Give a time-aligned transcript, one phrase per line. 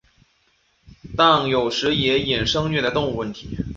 [1.15, 3.55] 但有时也衍生虐待动物问题。